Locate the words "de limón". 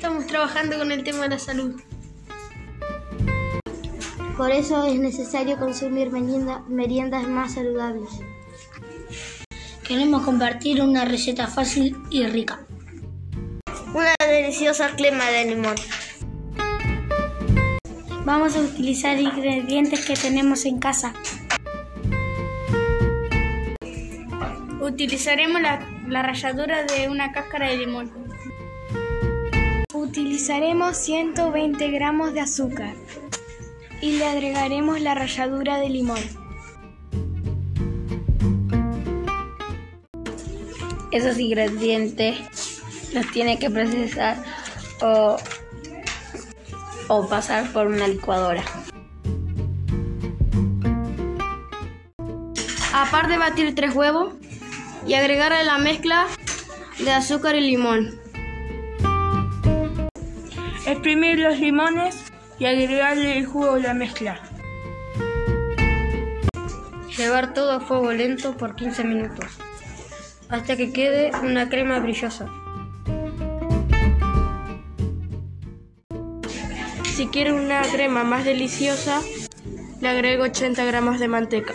15.26-15.74, 27.68-28.10, 35.78-36.20